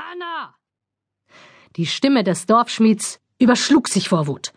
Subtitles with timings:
[0.00, 0.54] Anna!
[1.76, 4.52] Die Stimme des Dorfschmieds überschlug sich vor Wut.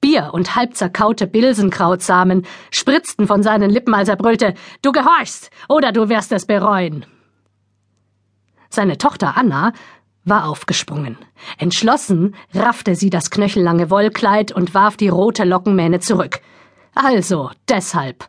[0.00, 5.92] Bier und halb zerkaute Bilsenkrautsamen spritzten von seinen Lippen, als er brüllte Du gehorchst, oder
[5.92, 7.06] du wirst es bereuen.
[8.68, 9.72] Seine Tochter Anna
[10.24, 11.18] war aufgesprungen.
[11.58, 16.40] Entschlossen raffte sie das knöchellange Wollkleid und warf die rote Lockenmähne zurück.
[16.94, 18.26] Also, deshalb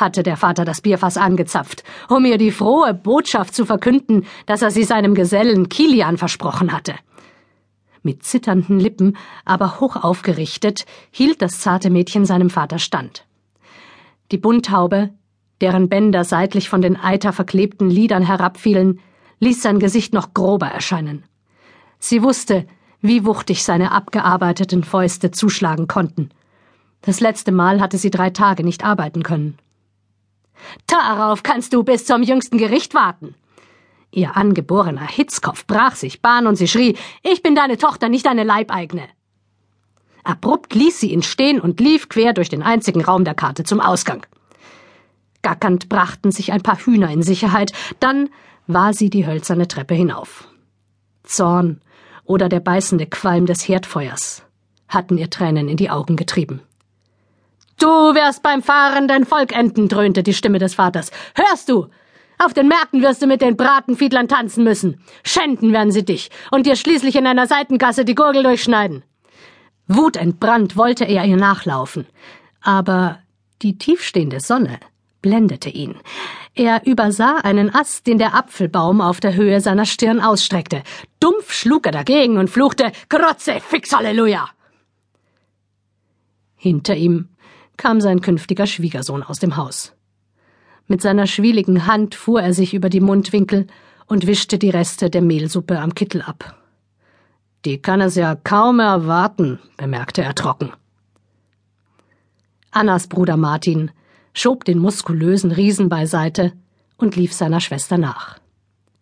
[0.00, 4.70] hatte der Vater das Bierfass angezapft, um ihr die frohe Botschaft zu verkünden, dass er
[4.70, 6.94] sie seinem Gesellen Kilian versprochen hatte.
[8.02, 13.26] Mit zitternden Lippen, aber hoch aufgerichtet, hielt das zarte Mädchen seinem Vater stand.
[14.32, 15.10] Die Bunthaube,
[15.60, 19.00] deren Bänder seitlich von den Eiter verklebten Lidern herabfielen,
[19.40, 21.24] ließ sein Gesicht noch grober erscheinen.
[21.98, 22.66] Sie wusste,
[23.02, 26.30] wie wuchtig seine abgearbeiteten Fäuste zuschlagen konnten.
[27.02, 29.58] Das letzte Mal hatte sie drei Tage nicht arbeiten können.
[30.86, 33.34] Darauf kannst du bis zum jüngsten Gericht warten.
[34.12, 38.44] Ihr angeborener Hitzkopf brach sich Bahn und sie schrie, ich bin deine Tochter, nicht deine
[38.44, 39.08] Leibeigene.
[40.24, 43.80] Abrupt ließ sie ihn stehen und lief quer durch den einzigen Raum der Karte zum
[43.80, 44.26] Ausgang.
[45.42, 48.28] Gackernd brachten sich ein paar Hühner in Sicherheit, dann
[48.66, 50.48] war sie die hölzerne Treppe hinauf.
[51.22, 51.80] Zorn
[52.24, 54.42] oder der beißende Qualm des Herdfeuers
[54.88, 56.60] hatten ihr Tränen in die Augen getrieben.
[57.80, 61.10] Du wirst beim Fahren dein Volk enden, dröhnte die Stimme des Vaters.
[61.34, 61.86] Hörst du?
[62.38, 65.02] Auf den Märkten wirst du mit den Bratenfiedlern tanzen müssen.
[65.24, 69.02] Schänden werden sie dich und dir schließlich in einer Seitengasse die Gurgel durchschneiden.
[69.88, 72.06] Wutentbrannt wollte er ihr nachlaufen,
[72.60, 73.18] aber
[73.62, 74.78] die tiefstehende Sonne
[75.22, 75.96] blendete ihn.
[76.54, 80.82] Er übersah einen Ast, den der Apfelbaum auf der Höhe seiner Stirn ausstreckte.
[81.18, 84.50] Dumpf schlug er dagegen und fluchte Krotze, fix Halleluja!
[86.56, 87.29] Hinter ihm
[87.80, 89.94] kam sein künftiger Schwiegersohn aus dem Haus.
[90.86, 93.68] Mit seiner schwieligen Hand fuhr er sich über die Mundwinkel
[94.06, 96.58] und wischte die Reste der Mehlsuppe am Kittel ab.
[97.64, 100.74] Die kann es ja kaum erwarten, bemerkte er trocken.
[102.70, 103.90] Annas Bruder Martin
[104.34, 106.52] schob den muskulösen Riesen beiseite
[106.98, 108.38] und lief seiner Schwester nach.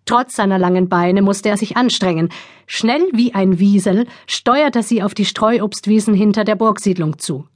[0.04, 2.28] Trotz seiner langen Beine musste er sich anstrengen.
[2.68, 7.48] Schnell wie ein Wiesel steuerte sie auf die Streuobstwiesen hinter der Burgsiedlung zu.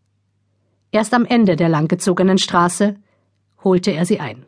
[0.92, 2.96] Erst am Ende der langgezogenen Straße
[3.64, 4.44] holte er sie ein.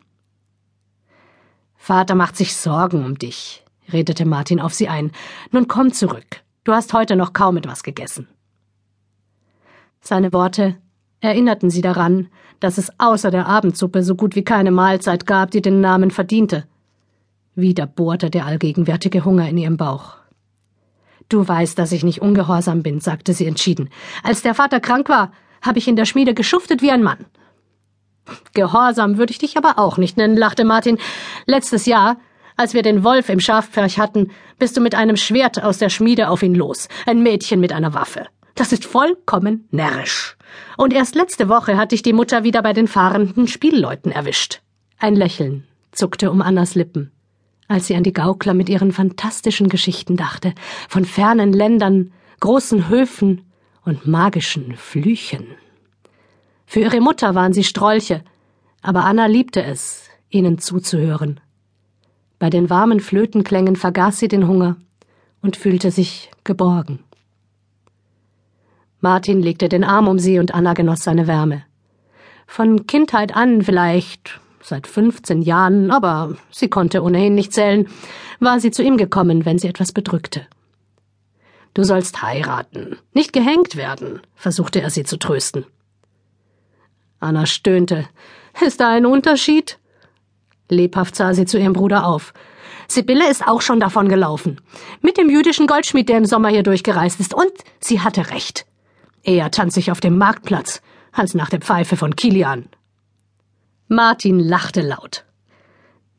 [1.75, 5.11] Vater macht sich Sorgen um dich, redete Martin auf sie ein.
[5.51, 6.43] Nun komm zurück.
[6.63, 8.29] Du hast heute noch kaum etwas gegessen.
[10.01, 10.77] Seine Worte
[11.21, 12.29] erinnerten sie daran,
[12.61, 16.67] dass es außer der Abendsuppe so gut wie keine Mahlzeit gab, die den Namen verdiente.
[17.55, 20.17] Wieder bohrte der allgegenwärtige Hunger in ihrem Bauch.
[21.31, 23.89] Du weißt, dass ich nicht ungehorsam bin, sagte sie entschieden.
[24.23, 25.33] Als der Vater krank war,
[25.65, 27.27] habe ich in der Schmiede geschuftet wie ein Mann.
[28.55, 30.99] Gehorsam würde ich dich aber auch nicht nennen, lachte Martin.
[31.47, 32.17] Letztes Jahr,
[32.57, 36.29] als wir den Wolf im Schafpferch hatten, bist du mit einem Schwert aus der Schmiede
[36.29, 38.27] auf ihn los, ein Mädchen mit einer Waffe.
[38.55, 40.37] Das ist vollkommen närrisch.
[40.77, 44.61] Und erst letzte Woche hat dich die Mutter wieder bei den fahrenden Spielleuten erwischt.
[44.99, 47.11] Ein Lächeln zuckte um Annas Lippen,
[47.67, 50.55] als sie an die Gaukler mit ihren fantastischen Geschichten dachte,
[50.89, 53.43] von fernen Ländern, großen Höfen
[53.85, 55.47] und magischen Flüchen.
[56.67, 58.23] Für ihre Mutter waren sie Strolche,
[58.83, 61.41] aber Anna liebte es, ihnen zuzuhören.
[62.39, 64.77] Bei den warmen Flötenklängen vergaß sie den Hunger
[65.43, 67.01] und fühlte sich geborgen.
[69.01, 71.63] Martin legte den Arm um sie und Anna genoss seine Wärme.
[72.47, 77.87] Von Kindheit an vielleicht, seit fünfzehn Jahren, aber sie konnte ohnehin nicht zählen,
[78.41, 80.47] war sie zu ihm gekommen, wenn sie etwas bedrückte.
[81.75, 85.67] Du sollst heiraten, nicht gehängt werden, versuchte er sie zu trösten.
[87.19, 88.07] Anna stöhnte.
[88.65, 89.79] Ist da ein Unterschied?
[90.69, 92.33] Lebhaft sah sie zu ihrem Bruder auf.
[92.87, 94.61] Sibylle ist auch schon davon gelaufen.
[95.01, 97.35] Mit dem jüdischen Goldschmied, der im Sommer hier durchgereist ist.
[97.35, 98.67] Und sie hatte recht.
[99.25, 100.81] Eher tanze ich auf dem Marktplatz,
[101.11, 102.69] als nach der Pfeife von Kilian.
[103.89, 105.25] Martin lachte laut.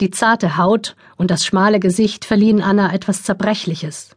[0.02, 4.15] Die zarte Haut und das schmale Gesicht verliehen Anna etwas Zerbrechliches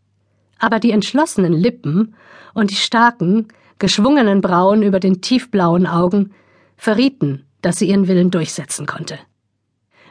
[0.59, 2.15] aber die entschlossenen Lippen
[2.55, 6.33] und die starken, geschwungenen Brauen über den tiefblauen Augen
[6.77, 9.19] verrieten, dass sie ihren Willen durchsetzen konnte.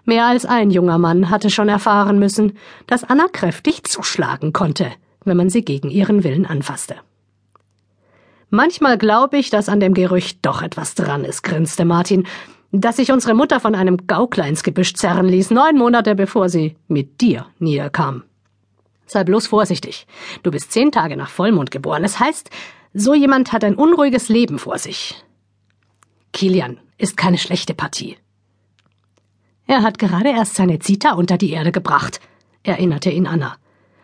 [0.06, 2.54] Mehr als ein junger Mann hatte schon erfahren müssen,
[2.88, 4.92] dass Anna kräftig zuschlagen konnte,
[5.26, 6.96] wenn man sie gegen ihren Willen anfasste.
[8.50, 12.26] Manchmal glaube ich, dass an dem Gerücht doch etwas dran ist, grinste Martin,
[12.72, 16.78] dass sich unsere Mutter von einem Gaukler ins Gebüsch zerren ließ, neun Monate bevor sie
[16.88, 18.24] mit dir niederkam.
[19.08, 20.06] Sei bloß vorsichtig.
[20.44, 22.04] Du bist zehn Tage nach Vollmond geboren.
[22.04, 22.50] Es heißt,
[22.94, 25.24] so jemand hat ein unruhiges Leben vor sich.
[26.34, 28.18] Kilian ist keine schlechte Partie.
[29.66, 32.20] Er hat gerade erst seine Zita unter die Erde gebracht,
[32.64, 33.58] erinnerte ihn Anna.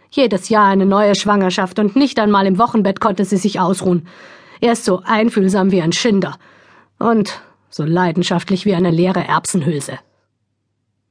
[0.09, 4.07] Jedes Jahr eine neue Schwangerschaft und nicht einmal im Wochenbett konnte sie sich ausruhen.
[4.61, 6.37] Er ist so einfühlsam wie ein Schinder
[6.99, 9.99] und so leidenschaftlich wie eine leere Erbsenhülse.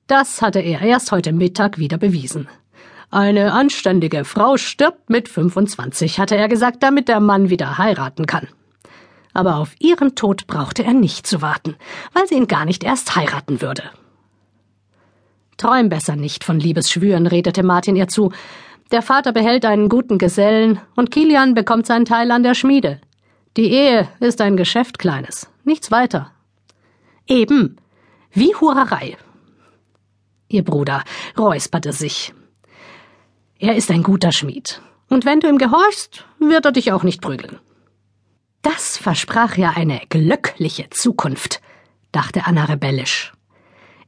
[0.06, 2.48] Das hatte er erst heute Mittag wieder bewiesen.
[3.12, 8.48] Eine anständige Frau stirbt mit 25, hatte er gesagt, damit der Mann wieder heiraten kann.
[9.34, 11.76] Aber auf ihren Tod brauchte er nicht zu warten,
[12.14, 13.82] weil sie ihn gar nicht erst heiraten würde.
[15.58, 18.32] Träum besser nicht von Liebesschwüren, redete Martin ihr zu.
[18.92, 22.98] Der Vater behält einen guten Gesellen und Kilian bekommt seinen Teil an der Schmiede.
[23.58, 26.30] Die Ehe ist ein Geschäft, Kleines, nichts weiter.
[27.26, 27.76] Eben,
[28.32, 29.18] wie Hurerei.
[30.48, 31.04] Ihr Bruder
[31.36, 32.32] räusperte sich.
[33.62, 34.82] Er ist ein guter Schmied.
[35.08, 37.60] Und wenn du ihm gehorchst, wird er dich auch nicht prügeln.
[38.60, 41.60] Das versprach ja eine glückliche Zukunft,
[42.10, 43.32] dachte Anna rebellisch.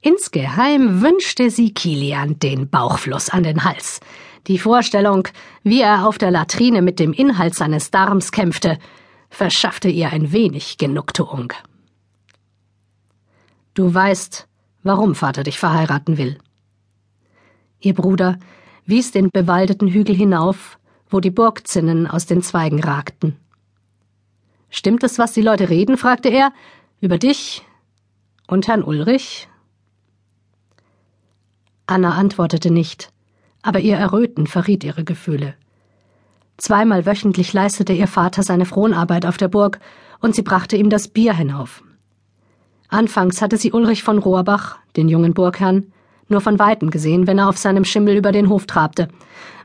[0.00, 4.00] Insgeheim wünschte sie Kilian den Bauchfluss an den Hals.
[4.48, 5.28] Die Vorstellung,
[5.62, 8.76] wie er auf der Latrine mit dem Inhalt seines Darms kämpfte,
[9.30, 11.52] verschaffte ihr ein wenig Genugtuung.
[13.74, 14.48] Du weißt,
[14.82, 16.38] warum Vater dich verheiraten will.
[17.78, 18.40] Ihr Bruder
[18.86, 20.78] wies den bewaldeten Hügel hinauf,
[21.08, 23.36] wo die Burgzinnen aus den Zweigen ragten.
[24.70, 25.96] Stimmt es, was die Leute reden?
[25.96, 26.52] fragte er.
[27.00, 27.62] Über dich
[28.46, 29.48] und Herrn Ulrich?
[31.86, 33.12] Anna antwortete nicht,
[33.62, 35.54] aber ihr Erröten verriet ihre Gefühle.
[36.56, 39.80] Zweimal wöchentlich leistete ihr Vater seine Fronarbeit auf der Burg,
[40.20, 41.82] und sie brachte ihm das Bier hinauf.
[42.88, 45.92] Anfangs hatte sie Ulrich von Rohrbach, den jungen Burgherrn,
[46.28, 49.08] nur von weitem gesehen, wenn er auf seinem Schimmel über den Hof trabte.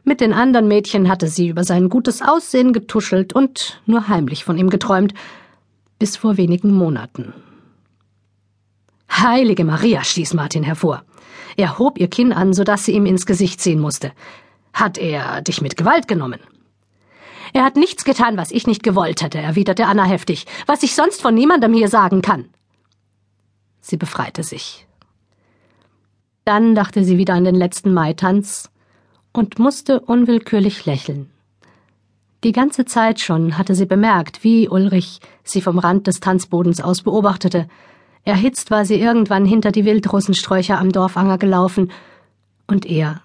[0.04, 4.58] Mit den anderen Mädchen hatte sie über sein gutes Aussehen getuschelt und nur heimlich von
[4.58, 5.14] ihm geträumt,
[6.00, 7.34] bis vor wenigen Monaten.
[9.12, 11.04] Heilige Maria, stieß Martin hervor.
[11.58, 14.12] Er hob ihr Kinn an, so dass sie ihm ins Gesicht sehen musste.
[14.74, 16.40] Hat er dich mit Gewalt genommen?
[17.54, 21.22] Er hat nichts getan, was ich nicht gewollt hätte, erwiderte Anna heftig, was ich sonst
[21.22, 22.50] von niemandem hier sagen kann.
[23.82, 24.88] Sie befreite sich.
[26.50, 28.72] Dann dachte sie wieder an den letzten Maitanz
[29.34, 31.30] und musste unwillkürlich lächeln.
[32.44, 37.04] Die ganze Zeit schon hatte sie bemerkt, wie Ulrich sie vom Rand des Tanzbodens aus
[37.04, 37.68] beobachtete.
[38.24, 41.92] Erhitzt war sie irgendwann hinter die Wildrosensträucher am Dorfanger gelaufen,
[42.66, 43.22] und er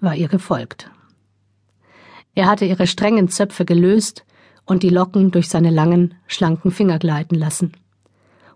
[0.00, 0.90] war ihr gefolgt.
[2.34, 4.24] Er hatte ihre strengen Zöpfe gelöst
[4.64, 7.72] und die Locken durch seine langen, schlanken Finger gleiten lassen.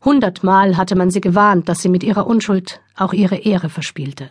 [0.07, 4.31] Hundertmal hatte man sie gewarnt, dass sie mit ihrer Unschuld auch ihre Ehre verspielte.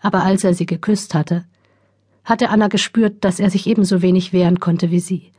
[0.00, 1.44] Aber als er sie geküsst hatte,
[2.24, 5.30] hatte Anna gespürt, dass er sich ebenso wenig wehren konnte wie sie.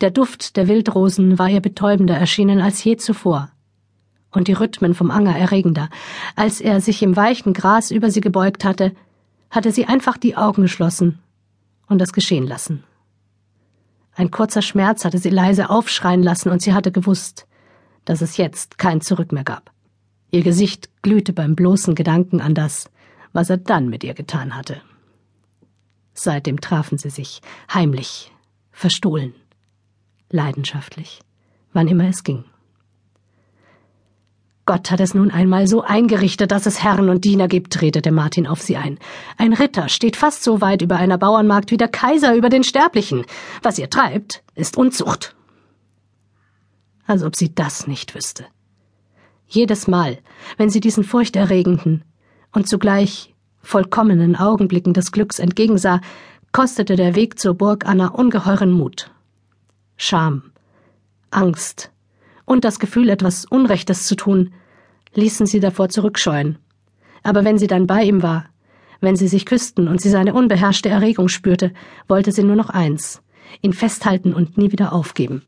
[0.00, 3.50] Der Duft der Wildrosen war ihr betäubender erschienen als je zuvor,
[4.30, 5.90] und die Rhythmen vom Anger erregender.
[6.36, 8.92] Als er sich im weichen Gras über sie gebeugt hatte,
[9.50, 11.18] hatte sie einfach die Augen geschlossen
[11.88, 12.84] und das geschehen lassen.
[14.14, 17.48] Ein kurzer Schmerz hatte sie leise aufschreien lassen, und sie hatte gewusst,
[18.04, 19.70] dass es jetzt kein Zurück mehr gab.
[20.30, 22.90] Ihr Gesicht glühte beim bloßen Gedanken an das,
[23.32, 24.80] was er dann mit ihr getan hatte.
[26.14, 27.40] Seitdem trafen sie sich,
[27.72, 28.32] heimlich,
[28.70, 29.34] verstohlen,
[30.30, 31.20] leidenschaftlich,
[31.72, 32.44] wann immer es ging.
[34.64, 38.46] Gott hat es nun einmal so eingerichtet, dass es Herren und Diener gibt, redete Martin
[38.46, 38.98] auf sie ein.
[39.36, 43.24] Ein Ritter steht fast so weit über einer Bauernmarkt wie der Kaiser über den Sterblichen.
[43.62, 45.34] Was ihr treibt, ist Unzucht
[47.12, 48.46] als ob sie das nicht wüsste.
[49.46, 50.18] Jedes Mal,
[50.56, 52.04] wenn sie diesen furchterregenden
[52.52, 56.00] und zugleich vollkommenen Augenblicken des Glücks entgegensah,
[56.52, 59.10] kostete der Weg zur Burg Anna ungeheuren Mut.
[59.96, 60.52] Scham,
[61.30, 61.92] Angst
[62.46, 64.52] und das Gefühl, etwas Unrechtes zu tun,
[65.14, 66.58] ließen sie davor zurückscheuen.
[67.22, 68.46] Aber wenn sie dann bei ihm war,
[69.00, 71.72] wenn sie sich küssten und sie seine unbeherrschte Erregung spürte,
[72.08, 73.22] wollte sie nur noch eins
[73.60, 75.42] ihn festhalten und nie wieder aufgeben.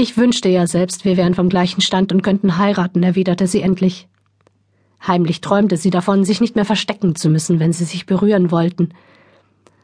[0.00, 4.06] Ich wünschte ja selbst, wir wären vom gleichen Stand und könnten heiraten, erwiderte sie endlich.
[5.04, 8.90] Heimlich träumte sie davon, sich nicht mehr verstecken zu müssen, wenn sie sich berühren wollten.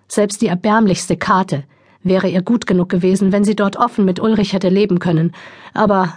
[0.06, 1.64] Selbst die erbärmlichste Karte
[2.04, 5.32] wäre ihr gut genug gewesen, wenn sie dort offen mit Ulrich hätte leben können.
[5.72, 6.14] Aber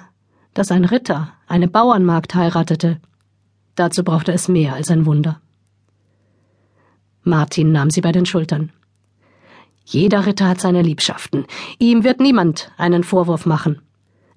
[0.53, 3.01] dass ein Ritter eine Bauernmagd heiratete,
[3.73, 5.41] dazu brauchte es mehr als ein Wunder.
[7.23, 8.71] Martin nahm sie bei den Schultern.
[9.85, 11.47] Jeder Ritter hat seine Liebschaften.
[11.79, 13.81] Ihm wird niemand einen Vorwurf machen.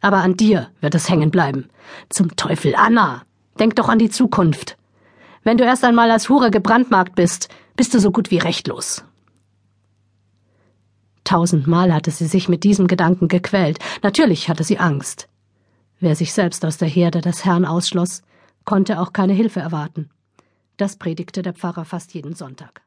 [0.00, 1.68] Aber an dir wird es hängen bleiben.
[2.08, 3.22] Zum Teufel, Anna!
[3.58, 4.76] Denk doch an die Zukunft.
[5.42, 9.04] Wenn du erst einmal als Hure gebrandmarkt bist, bist du so gut wie rechtlos.
[11.24, 13.78] Tausendmal hatte sie sich mit diesem Gedanken gequält.
[14.02, 15.28] Natürlich hatte sie Angst.
[16.00, 18.22] Wer sich selbst aus der Herde des Herrn ausschloss,
[18.64, 20.10] konnte auch keine Hilfe erwarten.
[20.76, 22.82] Das predigte der Pfarrer fast jeden Sonntag.